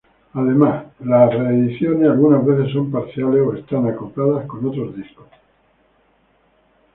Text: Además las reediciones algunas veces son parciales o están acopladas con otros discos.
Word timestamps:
Además 0.33 0.83
las 1.05 1.31
reediciones 1.31 2.09
algunas 2.09 2.43
veces 2.43 2.73
son 2.73 2.91
parciales 2.91 3.39
o 3.45 3.53
están 3.53 3.85
acopladas 3.87 4.47
con 4.47 4.65
otros 4.67 4.95
discos. 4.95 5.27